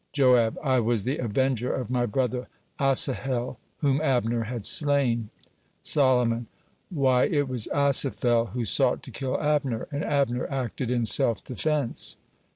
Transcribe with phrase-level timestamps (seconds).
[0.13, 2.47] Joab: "I was the avenger of my brother
[2.79, 5.29] Asahel, whom Abner had slain."
[5.83, 6.47] Solomon:
[6.89, 12.17] "Why, it was Asahel who sought to kill Abner, and Abner acted in self defense."